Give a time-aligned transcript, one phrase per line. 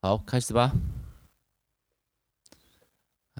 [0.00, 0.70] 好，开始吧。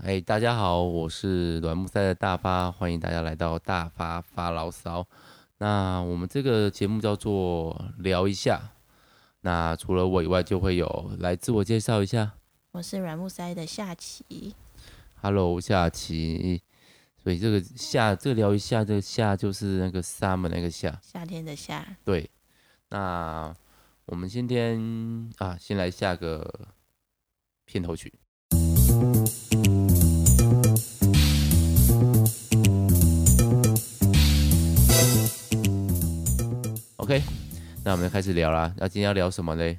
[0.03, 5.07] 哎，大家好，我是软木塞的大发，欢迎大家来到大发发牢骚。
[5.59, 8.73] 那我们这个节目叫做聊一下。
[9.43, 12.33] 那除了我以外，就会有来自我介绍一下。
[12.73, 14.57] 我是软木塞的夏琪。
[15.23, 16.61] Hello，夏琪。
[17.23, 21.87] 所以这个夏，这个聊一下，这个夏就是那个 summer 那个夏，夏天的夏。
[22.05, 22.29] 对。
[22.89, 23.55] 那
[24.11, 26.69] 我们今天啊，先来下个
[27.67, 28.11] 片头曲。
[36.97, 37.23] OK，
[37.85, 38.75] 那我们开始聊啦。
[38.79, 39.79] 那今天要聊什么嘞？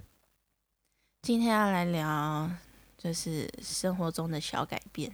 [1.23, 2.51] 今天要来聊，
[2.99, 5.11] 就是生活中的小改变。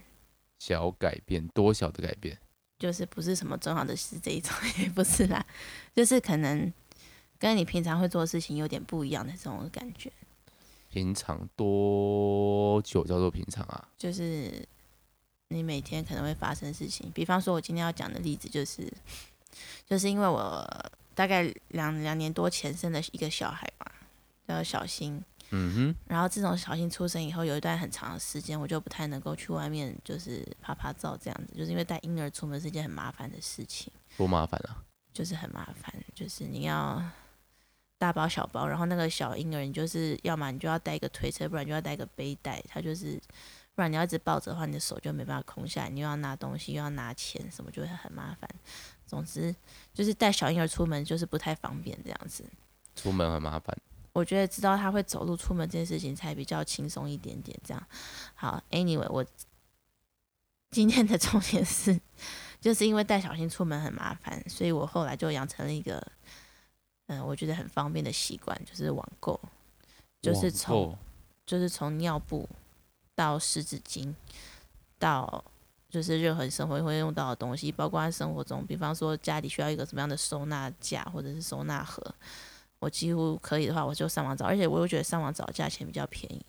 [0.58, 2.38] 小改变，多小的改变？
[2.78, 5.46] 就是不是什么重要的事这一种， 也不是啦，
[5.94, 6.70] 就是可能。
[7.38, 10.10] 跟你平常会做的事情有点不一样的这种感觉。
[10.88, 13.88] 平常多久叫做平常啊？
[13.98, 14.66] 就是
[15.48, 17.10] 你每天可能会发生的事情。
[17.12, 18.90] 比方说，我今天要讲的例子就是，
[19.86, 20.66] 就是因为我
[21.14, 23.86] 大概两两年多前生了一个小孩嘛，
[24.48, 25.22] 叫小新。
[25.50, 25.94] 嗯哼。
[26.06, 33.92] 然后自从小新出生以后，有一段很长的时间，我就不太能够去外面就是拍拍照这样子，就是因为带婴儿出门是件很麻烦的事情。
[34.16, 34.82] 多麻烦啊！
[35.12, 37.02] 就是很麻烦，就是你要。
[37.98, 42.62] 大包小包，然后那个小婴儿，你就是要么你就要带一个推车，不然就要带一个背带。
[42.68, 43.18] 他就是，
[43.74, 45.88] 不然你要一直抱着的话，你的手就没办法空下来。
[45.88, 48.48] 你又要拿东西，又要拿钱，什么就会很麻烦。
[49.06, 49.54] 总之，
[49.94, 52.44] 就是带小婴儿出门就是不太方便这样子。
[52.94, 53.74] 出门很麻烦。
[54.12, 57.58] 我觉得知道他会走路出门这件事情才比较轻松一点点。
[57.64, 57.86] 这样，
[58.34, 59.24] 好，Anyway，我
[60.70, 61.98] 今天的重点是，
[62.60, 66.06] 就是因为带小新出门很麻烦，所以我后来就养成了一个。
[67.06, 69.38] 嗯，我觉得很方便的习惯就是网购，
[70.20, 70.96] 就是从
[71.44, 72.48] 就是从尿布
[73.14, 74.12] 到湿纸巾，
[74.98, 75.44] 到
[75.88, 82.02] 就是任何生活会用到的东西，包括在生活中，比方说家里需要一个什么样的收纳架或者是收纳盒，
[82.80, 86.44] 我几乎可以的话，我就上网找，而且我又觉得上网找价钱比较便宜，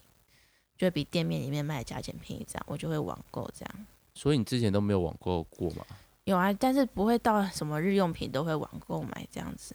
[0.76, 3.86] 就比店面里面卖的价钱便宜，这样我就会网购这样。
[4.16, 5.86] 所以你之前都没有网购过吗？
[6.24, 9.74] 有啊，但是不会到什么日用品都会网购买这样子。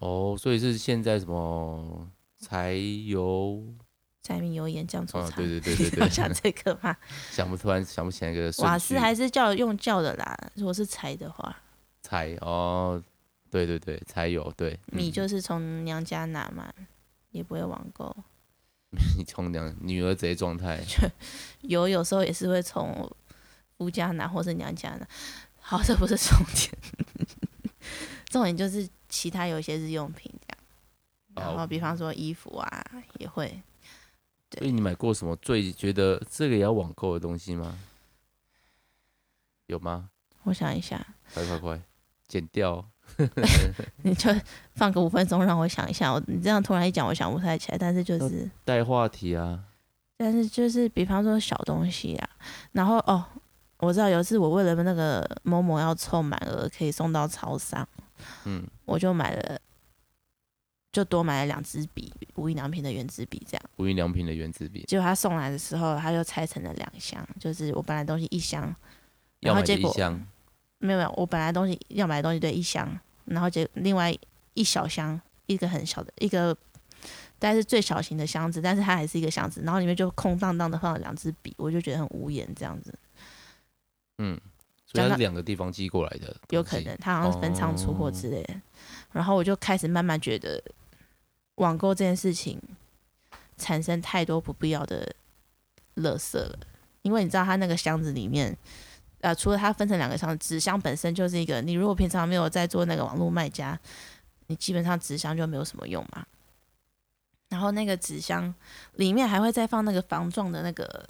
[0.00, 2.08] 哦，所以是现在什么
[2.40, 3.62] 柴油、
[4.22, 5.36] 柴米油盐酱醋茶？
[5.36, 6.96] 对对对对对， 要想这个吗？
[7.30, 8.52] 想不突然想不起来一个。
[8.58, 11.56] 瓦斯还是叫用叫的啦，如果是柴的话。
[12.02, 13.02] 柴哦，
[13.50, 14.78] 对对对，柴油对。
[14.86, 16.72] 米就是从娘家拿嘛，
[17.30, 18.14] 也不会网购。
[19.16, 20.80] 你从娘女儿贼状态。
[21.62, 23.10] 油有时候也是会从
[23.76, 25.06] 夫家拿，或是娘家拿。
[25.60, 26.72] 好，这不是重点。
[28.30, 28.88] 重点就是。
[29.08, 32.84] 其他有一些日用品这样，然后比方说衣服啊
[33.18, 33.48] 也会。
[34.50, 34.60] 对。
[34.60, 37.78] 所以你买过什么最觉得这个也要网购的东西吗？
[39.66, 40.10] 有吗？
[40.44, 41.06] 我想一下。
[41.34, 41.80] 快快快，
[42.26, 42.84] 剪掉。
[44.04, 44.30] 你就
[44.74, 46.12] 放个五分钟让我想一下。
[46.12, 47.78] 我你这样突然一讲，我想不太起来。
[47.78, 49.64] 但是就是带话题啊。
[50.16, 52.30] 但是就是比方说小东西啊，
[52.72, 53.24] 然后哦，
[53.78, 57.86] 我知道有一次我为了那个某某要凑满额可以送到超商。
[58.44, 59.60] 嗯，我就买了，
[60.92, 63.62] 就多买了两支笔，无印良品的原子笔，这样。
[63.76, 64.84] 无印良品的原子笔。
[64.86, 68.74] 结果他送来的时候，他就拆成了两箱，就是我本来东西一箱，
[69.40, 69.94] 然后结果
[70.78, 72.88] 没有没有，我本来东西要买的东西对一箱，
[73.26, 74.14] 然后结果另外
[74.54, 76.56] 一小箱，一个很小的一个，
[77.38, 82.92] 但是最小型的箱子，但是它还是一个箱子，然后里面就空荡荡的放了两支笔，我就觉得很无言这样子。
[84.18, 84.40] 嗯。
[84.90, 88.54] 所以它是两个地方寄过来的，有可能他好像是分仓出货之类的。
[88.54, 88.60] 哦。
[89.12, 90.58] 然后我就开始慢慢觉得，
[91.56, 92.58] 网购这件事情
[93.58, 95.14] 产生太多不必要的
[95.96, 96.58] 垃圾了。
[97.02, 98.56] 因为你知道，他那个箱子里面，
[99.20, 103.78] 呃，除了它分成两个箱子，纸箱本身就是一个，你如果平常没有在做那个网络卖家，
[104.46, 106.24] 你基本上纸箱就没有什么用嘛。
[107.50, 108.54] 然后那个纸箱
[108.94, 111.06] 里面还会再放那个防撞的那个。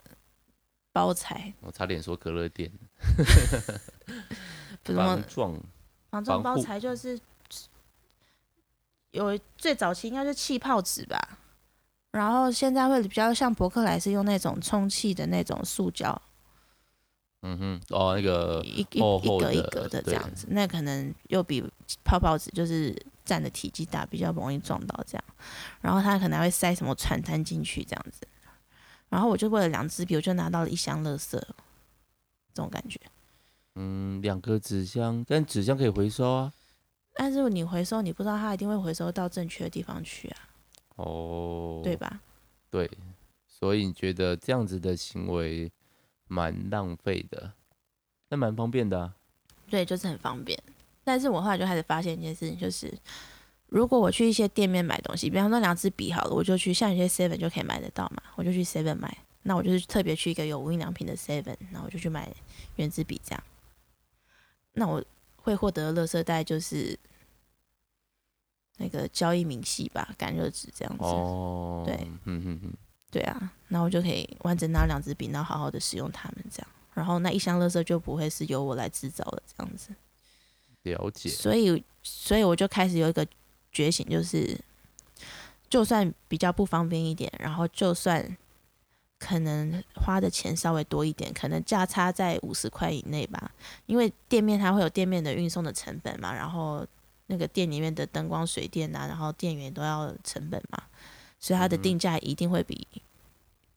[0.98, 2.68] 包材，我差点说可乐店。
[4.82, 5.54] 防撞，
[6.10, 7.16] 防撞包材就是
[9.12, 11.38] 有最早期应该是气泡纸吧，
[12.10, 16.20] 然后现在会比较像博客来是用那种充气的那种塑胶。
[17.42, 21.62] 嗯哼，哦，那个一一一格一格的这样子，那可能又比
[22.02, 22.92] 泡泡纸就是
[23.24, 25.24] 占的体积大，比较容易撞到这样。
[25.80, 28.26] 然后它可能还会塞什么传单进去这样子。
[29.08, 31.42] 然后我就为了两支笔，我就拿到了一箱垃圾，这
[32.54, 33.00] 种感觉。
[33.74, 36.52] 嗯，两个纸箱，但纸箱可以回收啊。
[37.14, 40.36] 但是你回收，你不知道它一定会回收到正确的地方去啊。
[40.96, 41.80] 哦。
[41.82, 42.20] 对吧？
[42.70, 42.90] 对。
[43.46, 45.72] 所以你觉得这样子的行为
[46.28, 47.52] 蛮浪费的，
[48.28, 49.14] 那蛮方便的啊。
[49.68, 50.56] 对，就是很方便。
[51.02, 52.96] 但是我后来就开始发现一件事情，就是
[53.68, 59.16] 如果我去一些店面买东西，比方说两支笔好了，我就去像有些 Seven 就可以买得到嘛，我就去 Seven 买。
[59.42, 62.28] 那我就是特别去一个有无印良品的 Seven，然后我就去买
[62.76, 63.42] 原子笔这样。
[64.72, 65.02] 那我
[65.36, 66.98] 会获得的垃圾袋就是
[68.76, 71.04] 那个交易明细吧，干热纸这样子。
[71.04, 71.94] 哦，对，
[72.24, 72.72] 嗯嗯嗯，
[73.10, 76.68] 对啊，那我就可以完整拿两支笔，然后好好的使用它们这样。
[76.94, 79.90] 然后那一箱垃圾就不会是由我来制造的这样子。
[80.82, 81.28] 了解。
[81.28, 83.26] 所以，所以我就开始有一个
[83.78, 84.58] 觉醒，就是
[85.70, 88.36] 就算比较不方便一点，然后就算
[89.20, 93.52] 可能花的钱稍微多一点，可能价差在五十块以内吧。
[93.86, 96.84] 因为店面它会有店面的运送的成本嘛，然后
[97.28, 100.82] 那个店里面的灯光、水电啊，然后店员都要成本嘛，
[101.38, 103.00] 所以它的定价一定会比、嗯、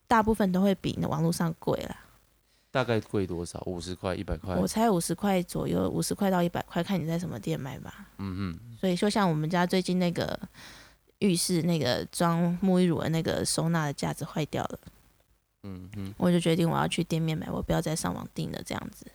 [0.08, 1.96] 大部分都会比那网络上贵啦。
[2.72, 3.62] 大概贵多少？
[3.66, 4.56] 五十块、一百块？
[4.56, 8.08] 我猜五十块左右，五十块到一百块，看你在什么店买吧。
[8.18, 8.60] 嗯嗯。
[8.80, 10.40] 所以就像我们家最近那个
[11.20, 14.80] 浴室那个装沐浴乳的那个收纳的架子坏掉了。
[15.64, 16.14] 嗯嗯。
[16.18, 19.06] 我就决定我要去店面买，我不要再上网订了，这样子。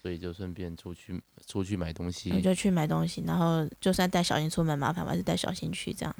[0.00, 2.32] 所以就顺便出去出去买东西。
[2.32, 6.14] 我就去买东西，然后就算带小新出门麻烦，我还是带小新去这样。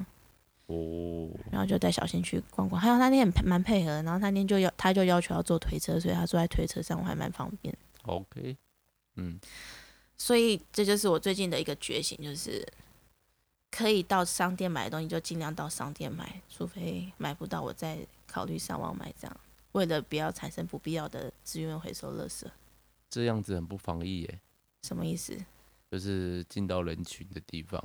[0.67, 7.75] 哦，然后就带小新去逛逛，还有他那天很蛮配合，然后他那天就要他就要求要坐推车，所以他坐在推车上，我还蛮方便。
[8.03, 8.55] OK，
[9.15, 9.39] 嗯，
[10.17, 12.65] 所以这就是我最近的一个觉醒，就是
[13.71, 19.37] 可以到商店买的东西就尽量到商店买，除非买不到，我再考虑上网买这样，
[19.73, 22.45] 为了不要产生不必要的资源回收垃圾。
[23.09, 24.39] 这样子很不防疫耶？
[24.83, 25.37] 什么意思？
[25.91, 27.79] 就是进到人群的地方。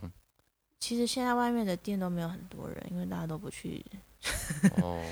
[0.81, 3.85] 其实现在外面的店都没有很多人，因为大家都不去。
[4.83, 5.05] 哦，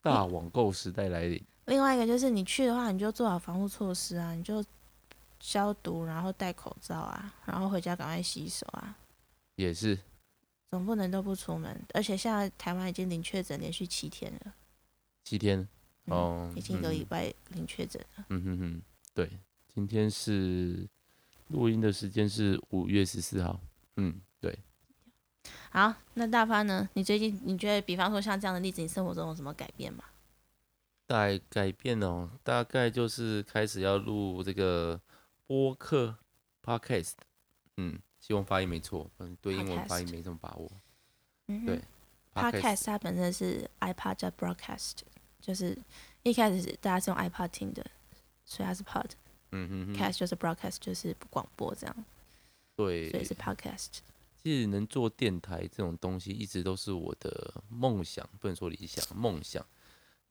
[0.00, 1.42] 大网购时代来临。
[1.66, 4.64] 另外一个就是你去的话，你就做好防护措施啊，你就
[5.40, 8.96] 消毒，然后戴口罩啊，然后回家赶快洗手啊。
[9.56, 9.98] 也是。
[10.70, 14.54] 总不能都不出门，而且现在台湾已经零确诊连续七天了。
[15.24, 15.66] 七天？
[16.06, 18.26] 哦，嗯、已经一个礼拜零确诊了。
[18.28, 18.82] 嗯哼哼，
[19.14, 19.30] 对，
[19.74, 20.86] 今天是
[21.48, 23.58] 录音的时间是五月十四号。
[23.96, 24.35] 嗯，对。
[25.70, 26.88] 好，那大发呢？
[26.94, 30.04] 你最近你觉得，比方说像这样的例子，你生活中有什么改变吗？
[31.06, 35.00] 改改变哦，大概就是开始要录这个
[35.46, 36.16] 播客
[36.64, 37.12] podcast，
[37.76, 40.68] 嗯，希望发音没错，嗯，对英文发音没什么把握。
[41.46, 41.80] 嗯，对
[42.34, 44.94] ，podcast 它本身是 iPod 加 broadcast，
[45.40, 45.78] 就是
[46.24, 47.86] 一开始是大家是用 iPod 听的，
[48.44, 49.10] 所以它是 pod，
[49.52, 52.04] 嗯哼哼，cast 就是 broadcast 就是广播这样，
[52.74, 53.98] 对，所以是 podcast。
[54.46, 59.66] 其实能做电台这种东西，一直都是我的梦想，不能说理想，梦想。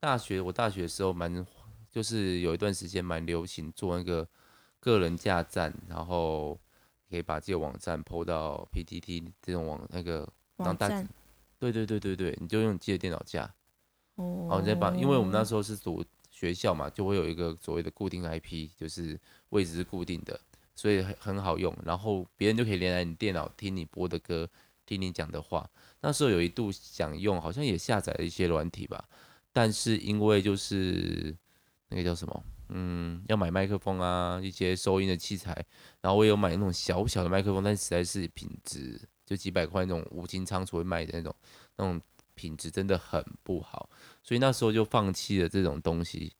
[0.00, 1.46] 大学我大学的时候蛮，
[1.90, 4.26] 就是有一段时间蛮流行做那个
[4.80, 6.58] 个人架站，然后
[7.10, 10.26] 可以把这个网站 PO 到 PTT 这种网那个
[10.56, 11.06] 网站。
[11.58, 13.42] 对对对对对，你就用你自己的电脑架。
[14.14, 14.46] 哦。
[14.48, 19.20] 然后再把，因为我们那时候是读学校嘛，就会有一个所谓的固定 IP，就是
[19.50, 20.40] 位置是固定的。
[20.76, 24.48] 所以很很好用，然后别人就可以连来你电脑听你播的歌，
[24.84, 25.68] 听你讲的话。
[26.02, 29.02] 那时候有一度想用，好像也下载了一些软体吧，
[29.52, 31.34] 但是因为就是
[31.88, 35.50] 那个叫什么，嗯，要买麦克风啊，一些收音的器材，
[36.02, 41.34] 然后我有买那种小小的麦克风，但实在是品质就几百块那种五金仓储会卖的那种，
[41.76, 41.98] 那种
[42.34, 43.88] 品质真的很不好，
[44.22, 46.34] 所以那时候就放弃了这种东西。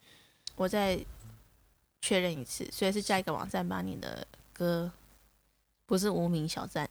[0.55, 1.03] 我在。
[2.01, 4.91] 确认一次，所以是加一个网站把你的歌，
[5.85, 6.89] 不是无名小站，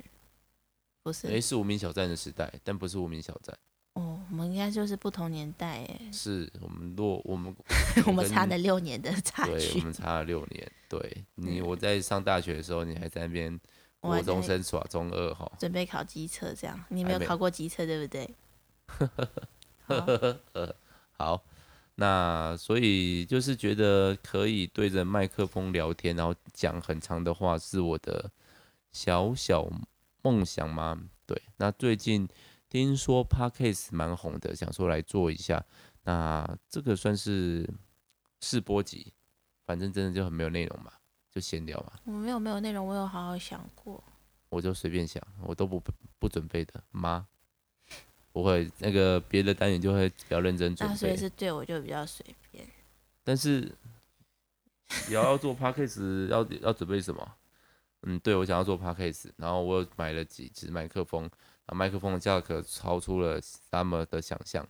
[1.03, 1.29] 不是。
[1.29, 3.57] 诶，是无名小站的时代，但不是无名小站。
[3.95, 6.11] 哦，我们应该就是不同年代诶。
[6.13, 7.55] 是我们落我们
[8.07, 9.53] 我们差了六年的差距。
[9.53, 10.71] 对，我们差了六年。
[10.89, 13.59] 对 你，我在上大学的时候，你还在那边
[14.01, 16.79] 国中生耍中二哈，准备考机车这样。
[16.89, 18.35] 你没有考过机车对不对？
[21.17, 21.43] 好。
[21.99, 28.31] 那所以就是觉得可以对着麦克风聊天，然后讲很长的话，是我的
[28.93, 29.67] 小小
[30.23, 30.99] 梦想吗？
[31.27, 31.41] 对。
[31.57, 32.29] 那最近
[32.69, 35.65] 听说 Podcast 蛮红的，想说来做一下。
[36.05, 37.69] 那这个算是
[38.41, 39.13] 试播集，
[39.65, 40.93] 反正真的就很没有内容嘛，
[41.31, 41.93] 就闲聊嘛。
[42.05, 44.05] 我没有没有内容，我有好好想过。
[44.51, 45.83] 我就随便想，我都不
[46.19, 47.27] 不准备的妈。
[48.37, 50.93] 不会，那个别的单元就会比较认真准备。
[50.93, 52.69] 那所以是对我就比较随便。
[53.25, 53.75] 但是，
[55.11, 57.33] 要要做 p a c k a g e 要要准备什么？
[58.03, 61.25] 嗯，对，我想要做 p a c k a g e 然后我买了几支麦克风，
[61.65, 64.69] 啊，麦克风的价格超出了 Summer 的想象。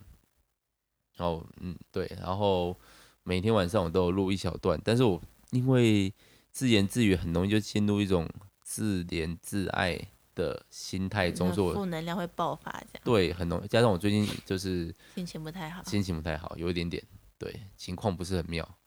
[1.16, 2.78] 然后，嗯，对，然后
[3.24, 5.20] 每天晚上我都有录一小段，但是我
[5.50, 6.14] 因为
[6.52, 8.30] 自言自语很容易就进入一种
[8.60, 9.98] 自怜自爱
[10.36, 13.66] 的心态中，所以负能量会爆发，这样对，很容易。
[13.66, 17.02] 加上我最近就是心情不太好，心情不太好，有一点点，
[17.36, 18.78] 对，情况不是很妙，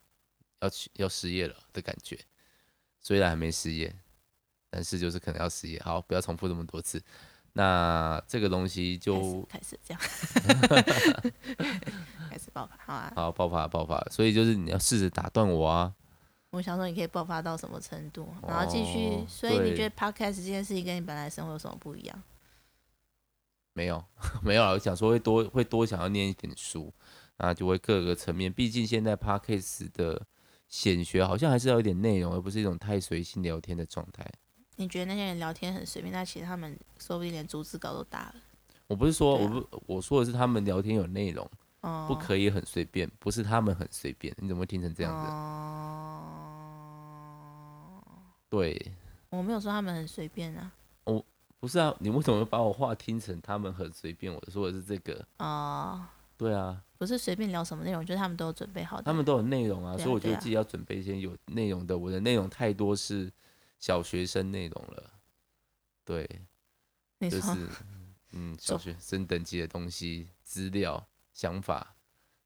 [0.60, 2.18] 要去要失业了的感觉。
[3.02, 3.94] 虽然还没失业，
[4.70, 5.78] 但是就是可能要失业。
[5.84, 7.02] 好，不要重复这么多次。
[7.52, 11.60] 那这个东西就开始，开始这样，
[12.30, 13.12] 开始爆发，好啊。
[13.16, 14.00] 好，爆发，爆发。
[14.10, 15.92] 所以就是你要试着打断我啊。
[16.50, 19.08] 我想说你可以爆发到什么程度，然后继续。
[19.10, 22.22] 哦、所以你觉得 podcast 这件事情跟你本来生活有什么不一样？
[23.72, 24.04] 没有，
[24.42, 24.70] 没有啊。
[24.70, 26.92] 我想说会多会多想要念一点书，
[27.38, 28.52] 那就会各个层面。
[28.52, 30.20] 毕竟现在 podcast 的
[30.68, 34.26] 显学好像还是要有点内容，而不是一种太随性聊天的状态。
[34.76, 38.34] 你觉得那些人聊天很随便，但其实他们说不定连逐字稿都打了。
[38.88, 41.48] 我不是说，啊、我不我说的是他们聊天有内容，
[41.82, 44.34] 哦、不可以很随便，不是他们很随便。
[44.38, 45.30] 你怎么会听成这样子？
[45.30, 46.39] 哦、
[48.50, 48.92] 对，
[49.30, 50.70] 我没有说他们很随便啊。
[51.04, 51.24] 我
[51.58, 54.30] 不是啊，你为什么把我话听成他们很随便？
[54.30, 55.26] 我说的是这个。
[55.38, 56.04] 哦。
[56.36, 59.02] 对啊，不是随便聊什么内容，就是他们都有准备好的。
[59.02, 61.96] 他们都有内容啊，啊所以我觉得自己要准备一些有内容的。
[61.96, 63.30] 我的内容太多是
[63.78, 65.10] 小学生内容了，
[66.02, 66.26] 对，
[67.20, 67.68] 就是
[68.32, 71.94] 嗯，小学生等级的东西、资料、想法。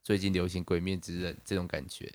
[0.02, 2.12] 最近流行《鬼面之刃》这种感觉，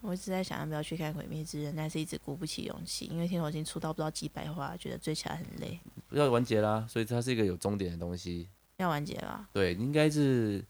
[0.00, 5.78] 我一直在想要不要去看《鬼灭之刃》，但是一直鼓不起勇气，因为听说已经出到不知道几百话，觉得追起来很累。
[6.10, 8.48] 要完结啦，所以它是一个有终点的东西。
[8.76, 9.48] 要完结啦？
[9.52, 10.64] 对，应该是。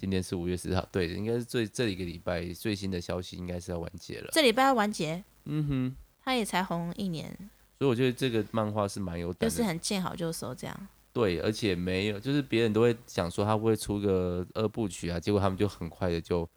[0.00, 4.28] 今天是五月十号，对，应该是最这一个礼拜最新的消息，应该是要完结了。
[4.30, 5.24] 这礼拜要完结？
[5.46, 7.36] 嗯哼，他也才红一年，
[7.80, 10.88] 所以我觉得这个漫画是蛮有胆的，就是很见好就收这样。
[11.12, 16.48] 对，而且没有，就是别人都会想说他会出个二部曲啊，结果他们就很快的就，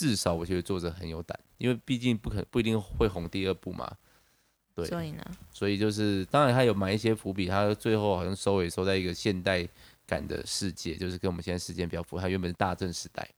[0.00, 3.94] 至少我觉得作者很有胆，因为毕竟不可不一定会红第二部嘛。
[4.74, 9.68] 对，所以呢，所以就是当然他有埋一些伏笔，他最后好像收尾收在一个现代。
[10.06, 13.30] 感的世界就是跟我们现在时间比较符合，它原本是大正时代，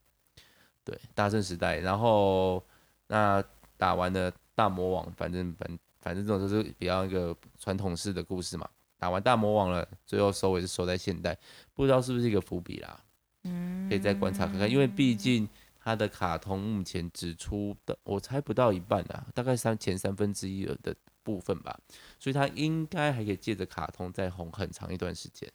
[0.83, 2.65] 对，大正时代，然后
[3.09, 3.45] 那
[3.77, 8.67] 打完了大魔王，反正反反正这种就是比较一个传统式的故事嘛。
[8.99, 11.37] 打完大魔王了，最后收尾是收在现代，
[11.75, 12.99] 不知道是不是一个伏笔啦，
[13.43, 15.47] 嗯，可以再观察看看，因为毕竟
[15.83, 21.77] 它的卡通目前只出的我猜不到一半啊，大概三前三分之一的部分吧，
[22.19, 25.51] 所以他应该还可以借着卡通再红很长一段时间。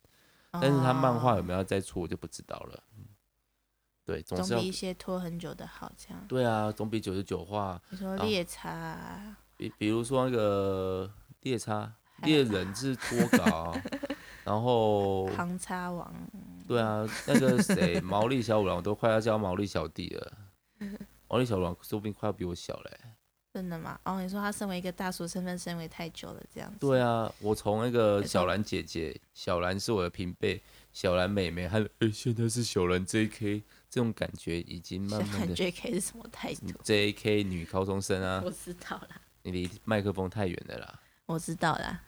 [0.52, 2.84] 但是他漫画有没有再出，我就不知道了。
[4.04, 6.26] 对，总是比一些拖很久的好，这样。
[6.28, 7.82] 对啊，总比九十九话。
[7.90, 9.36] 你说猎叉？
[9.56, 11.94] 比比如说那个猎叉，
[12.24, 13.78] 猎人是拖稿，
[14.48, 15.28] 然后。
[15.28, 16.14] 航叉王。
[16.66, 20.34] 对啊，那个谁，毛利小五郎，我都快要叫毛利小弟了。
[21.28, 22.98] 毛利小五郎说不定快要比我小嘞。
[23.54, 24.00] 真的吗？
[24.04, 26.78] 哦，你说他身为一个大叔身份，身为太久了，这样子。
[26.80, 30.62] 对啊，我从那个小兰姐姐，小兰是我的平辈，
[30.94, 35.56] 小兰妹妹，还有哎，现在是小兰 JK，这种感觉已经慢慢的。
[35.56, 38.42] JK 是什么态度？JK 女高中生啊。
[38.46, 39.22] 我知道啦。
[39.42, 41.00] 你离麦克风太远了啦。
[41.26, 42.02] 我知道啦，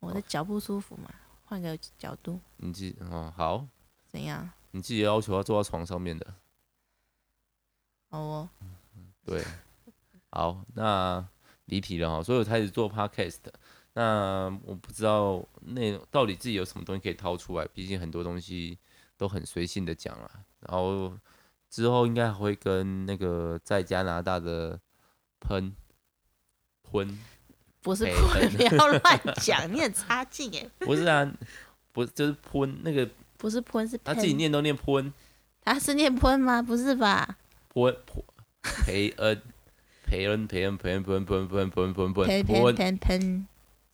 [0.00, 1.10] 我的脚不舒服嘛，
[1.46, 2.40] 换个角度。
[2.58, 3.66] 你自己哦好。
[4.06, 4.48] 怎样？
[4.72, 6.34] 你自己要求要坐到床上面的。
[8.10, 8.48] 哦。
[9.24, 9.42] 对。
[10.30, 11.26] 好，那
[11.64, 13.38] 离题了哈，所以我开始做 podcast。
[13.94, 18.78] 那我不知道那到底自己有什么东西可以掏出来，毕竟很多东西
[19.16, 20.30] 都很随性的讲了。
[20.60, 21.18] 然后
[21.70, 24.78] 之后应该还会跟那个在加拿大的
[25.40, 25.74] 喷
[26.82, 27.18] 喷，
[27.86, 30.66] 不是喷，不要 乱讲，你很差劲哎。
[30.80, 31.24] 不是啊，
[31.92, 35.12] 不是就是喷那个，不是喷是他自己念都念喷，
[35.64, 36.60] 他是念喷吗？
[36.60, 37.36] 不是吧？
[37.72, 38.24] 喷喷
[38.84, 39.40] 培恩。
[40.04, 43.46] 培恩培恩培恩喷喷喷喷喷喷喷喷喷，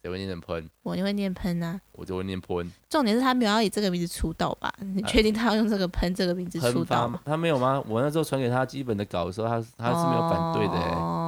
[0.03, 0.71] 谁会念成喷？
[0.83, 2.71] 我就会念喷啊，我就会念喷。
[2.89, 4.73] 重点是他没有要以这个名字出道吧？
[4.81, 7.21] 你确定他要用这个喷这个名字出道吗？
[7.25, 7.83] 他没有吗？
[7.87, 10.75] 我那时候传给他基本的稿的时候，他他是没有反对的。
[10.75, 11.22] 哦，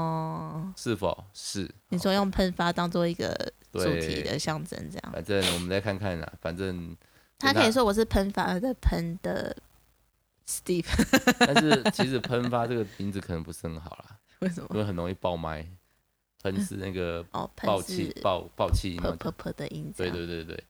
[0.77, 1.71] 是否是？
[1.89, 3.35] 你说用喷发当做一个
[3.73, 5.13] 主题的象征，这样。
[5.13, 6.97] 反正我们再看看啦，反正
[7.39, 9.57] 他可以说我是喷发的喷的
[10.47, 10.87] Steve，
[11.39, 14.19] 但是 其实喷发这个名字可能不是很好啦。
[14.41, 14.69] 为什么？
[14.73, 15.67] 因为很容易爆麦，
[16.43, 19.93] 喷是那个爆气、爆爆气音，噗噗噗的音。
[19.97, 20.65] 对对对对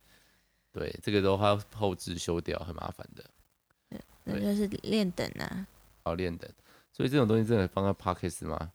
[0.73, 3.25] 对，这个的话后置修掉很麻烦的。
[3.90, 5.66] 对，那就是练等啊。
[6.04, 6.50] 哦练等，
[6.92, 8.73] 所以这种东西真的放在 Podcast 吗？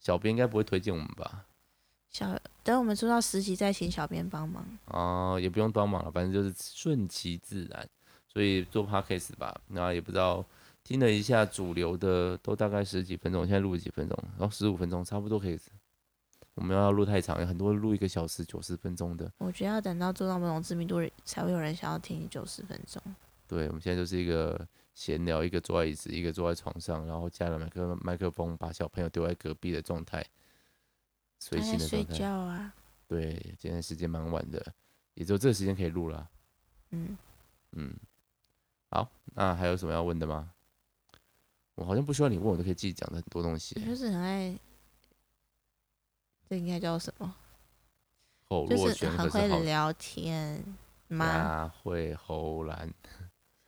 [0.00, 1.44] 小编应该不会推荐我们吧？
[2.10, 4.66] 小等我们出到十集再请小编帮忙。
[4.86, 7.88] 哦，也不用帮忙了，反正就是顺其自然。
[8.26, 10.44] 所以做 Podcast 吧，那也不知道。
[10.82, 15.56] 听了一下主流的，都大概十几分钟，现在录了几分钟，然后十五分钟，差不多可以。
[16.54, 19.30] 我们要录太长，很多录一个小时九十分钟的。
[19.38, 23.00] 我觉得要等到做到某种知名度，才会有人想要听九十分钟。
[23.46, 24.66] 对，我们现在就是一个
[25.00, 30.22] 闲聊，一个坐在椅子，一个坐在床上，然后加了麦克麦克风，把小朋友丢在隔壁的状态，
[31.38, 32.12] 随性的状态。
[32.12, 32.74] 睡觉啊。
[33.08, 34.62] 对，今天时间蛮晚的，
[35.14, 36.28] 也只有这个时间可以录了。
[36.90, 37.16] 嗯
[37.72, 37.94] 嗯，
[38.90, 40.52] 好，那还有什么要问的吗？
[41.76, 43.82] 我好像不需要你问，我都可以自己讲的很多东西。
[43.82, 44.54] 就是很爱。
[46.46, 47.34] 这应该叫什么？
[48.50, 50.62] 口若悬河是很会聊天
[51.08, 51.72] 吗？
[51.82, 52.92] 会喉兰。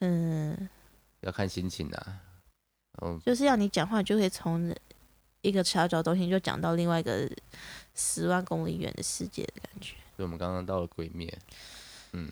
[0.00, 0.68] 嗯，
[1.22, 2.20] 要看心情啊。
[3.00, 4.72] 嗯，就是要你讲话，就会从
[5.40, 7.28] 一个小角度就讲到另外一个
[7.94, 9.96] 十万公里远的世界的感觉。
[10.16, 11.36] 所以我们刚刚到了鬼灭。
[12.12, 12.30] 嗯，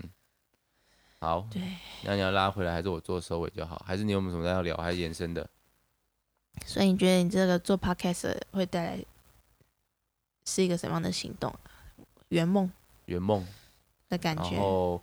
[1.18, 1.48] 好。
[1.50, 1.62] 对。
[2.04, 3.82] 那你要拉回来，还是我做收尾就好？
[3.86, 5.48] 还是你有没有什么要聊，还是延伸的？
[6.66, 9.04] 所以你觉得你这个做 podcast 会带来？
[10.46, 11.54] 是一个什么样的行动？
[12.28, 12.70] 圆梦，
[13.04, 13.46] 圆梦
[14.08, 14.50] 的感觉。
[14.50, 15.00] 然后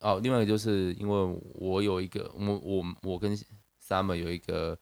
[0.00, 3.36] 哦，另外一个就是因为我有一个，我我我跟
[3.82, 4.78] Summer 有一个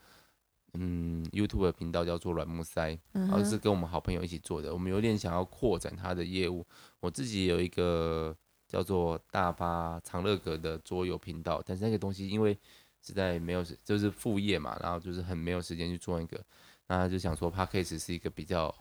[0.74, 4.72] 嗯 YouTube 的频道叫做软木塞，嗯、然后是跟我们好朋友一起做的。
[4.72, 6.66] 我们有点想要扩展他的业务。
[7.00, 8.36] 我自己有一个
[8.66, 12.58] 叫做大巴长乐阁的桌游频道，但是那个东西因为
[13.00, 16.44] 实在没有，就是副业嘛，然后就是很没有时间去做那个。
[16.88, 18.74] 那就想说 Podcast 是一个比较。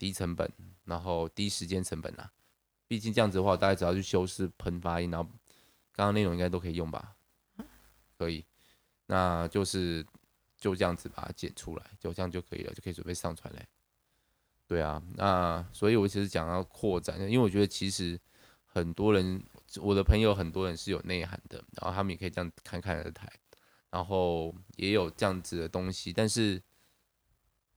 [0.00, 0.50] 低成本，
[0.86, 2.32] 然后低时间成本啊，
[2.88, 5.30] 毕竟这样子的话，大家只要去修饰喷发音，然后
[5.92, 7.16] 刚刚内容应该都可以用吧？
[8.18, 8.44] 可以，
[9.06, 10.06] 那就是
[10.58, 13.66] 就这样子把它剪出来，就这样就可以了，就可以准备上传嘞。
[14.66, 18.20] 对啊，那所以我其实讲要扩展，因为我觉得其实
[18.64, 19.42] 很多人，
[19.80, 23.32] 我的朋友很多人是有内涵的，然后他们也可以这样侃侃而谈，
[23.90, 26.62] 然后也有这样子的东西，但是。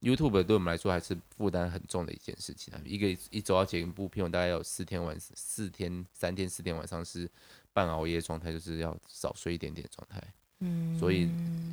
[0.03, 7.25] YouTube 对我们来说还是负担很重的一件事情啊，一个一周要剪一部片，我大概有四天晚四天三天四天晚上是
[7.73, 10.21] 半熬夜状态，就是要少睡一点点状态。
[10.59, 11.27] 嗯，所以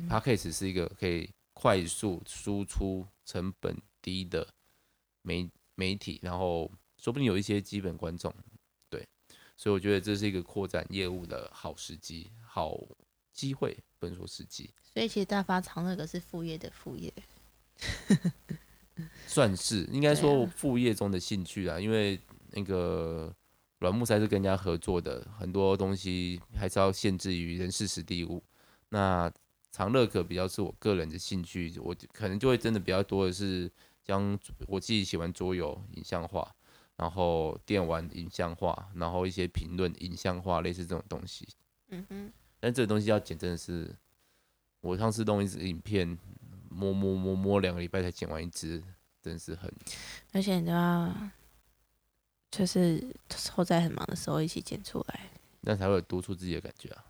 [0.09, 4.45] Podcast 是一个可以快速输出、成本低的
[5.21, 8.33] 媒媒体，然后说不定有一些基本观众，
[8.89, 9.07] 对，
[9.55, 12.77] 所以我觉得这是一个扩展业务的好时机、好
[13.31, 14.69] 机会，不能说时机。
[14.93, 17.13] 所以其实大发长那个是副业的副业。
[19.25, 22.19] 算是应该说副业中的兴趣啊，因为
[22.51, 23.33] 那个
[23.81, 28.41] 软木塞是跟人家合作的，很多东西还是要限制于人事实地物。
[28.89, 29.29] 那
[29.71, 33.69] 长乐可比较是我个人的兴趣，我可能就会真的比较多的是
[34.01, 36.49] 将我自己喜欢桌游影像化，
[36.95, 41.47] 然后电玩影像化，然后一些评论影像化，类似这种东西。
[41.89, 43.93] 嗯哼，但这个东西要剪真的是，
[44.79, 46.17] 我上次弄一支影片。
[46.73, 48.81] 摸摸摸摸两个礼拜才剪完一支，
[49.21, 49.69] 真是很。
[50.31, 51.13] 而且你都要，
[52.51, 53.01] 就是
[53.53, 57.05] 后在很忙的时候一起剪出来，那才会有督促自己的感觉啊。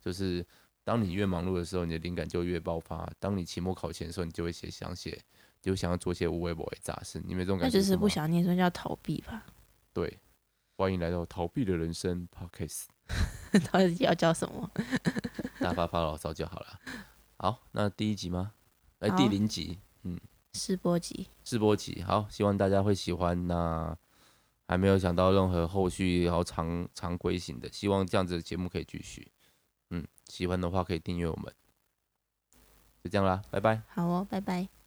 [0.00, 0.44] 就是
[0.82, 3.08] 当你越忙碌的时候，你的灵感就越爆发。
[3.18, 5.18] 当你期末考前的时候，你就会写想写，
[5.60, 7.22] 就想要做些无微不微杂事。
[7.24, 7.78] 你没这种感觉？
[7.78, 9.46] 那就是不想念，所以叫逃避吧。
[9.92, 10.18] 对，
[10.76, 12.86] 欢迎来到逃避的人生 Podcast。
[13.72, 14.70] 到底要叫什么？
[15.60, 16.80] 大发发牢骚就好了。
[17.36, 18.52] 好，那第一集吗？
[19.00, 20.18] 来第零集，嗯，
[20.54, 23.46] 试播集，试播集，好，希望大家会喜欢。
[23.46, 23.96] 那
[24.70, 29.32] 还没有想到任何后续然后常常规型的，希望这样子的节目可以继续。
[29.90, 31.52] 嗯，喜欢的话可以订阅我们。
[33.02, 33.82] 就这样啦，拜拜。
[33.88, 34.79] 好哦，拜拜。